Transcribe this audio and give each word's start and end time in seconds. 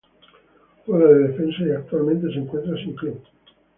Juega 0.83 1.09
de 1.09 1.27
defensa 1.27 1.61
y 1.61 1.69
actualmente 1.73 2.33
se 2.33 2.39
encuentra 2.39 2.75
sin 2.77 2.95
club. 2.95 3.21